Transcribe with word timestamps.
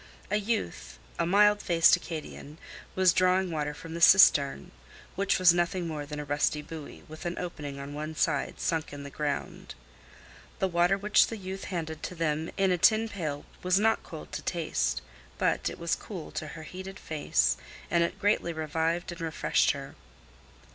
A 0.31 0.37
youth, 0.37 0.97
a 1.19 1.27
mild 1.27 1.61
faced 1.61 1.95
Acadian, 1.95 2.57
was 2.95 3.13
drawing 3.13 3.51
water 3.51 3.71
from 3.75 3.93
the 3.93 4.01
cistern, 4.01 4.71
which 5.13 5.37
was 5.37 5.53
nothing 5.53 5.87
more 5.87 6.07
than 6.07 6.19
a 6.19 6.25
rusty 6.25 6.63
buoy, 6.63 7.03
with 7.07 7.23
an 7.27 7.37
opening 7.37 7.79
on 7.79 7.93
one 7.93 8.15
side, 8.15 8.59
sunk 8.59 8.93
in 8.93 9.03
the 9.03 9.11
ground. 9.11 9.75
The 10.57 10.67
water 10.67 10.97
which 10.97 11.27
the 11.27 11.37
youth 11.37 11.65
handed 11.65 12.01
to 12.01 12.15
them 12.15 12.49
in 12.57 12.71
a 12.71 12.79
tin 12.79 13.09
pail 13.09 13.45
was 13.61 13.79
not 13.79 14.01
cold 14.01 14.31
to 14.31 14.41
taste, 14.41 15.03
but 15.37 15.69
it 15.69 15.77
was 15.77 15.93
cool 15.95 16.31
to 16.31 16.47
her 16.57 16.63
heated 16.63 16.97
face, 16.97 17.57
and 17.91 18.03
it 18.03 18.17
greatly 18.17 18.53
revived 18.53 19.11
and 19.11 19.21
refreshed 19.21 19.69
her. 19.69 19.93